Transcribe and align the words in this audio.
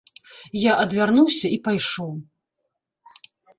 Я 0.59 0.71
адвярнуўся 0.85 1.47
і 1.59 1.61
пайшоў. 1.69 2.11